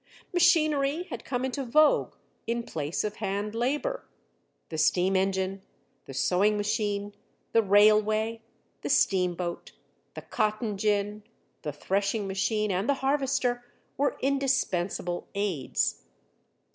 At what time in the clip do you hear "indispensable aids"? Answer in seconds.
14.21-16.01